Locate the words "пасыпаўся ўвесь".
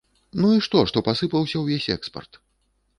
1.09-1.89